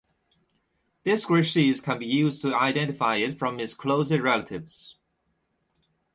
[1.03, 4.95] This grey sheath can be used to identify it from its closest relatives.